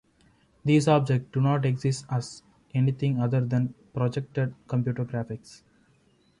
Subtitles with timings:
[0.65, 2.41] These objects do not exist as
[2.73, 5.61] anything other than projected computer graphics.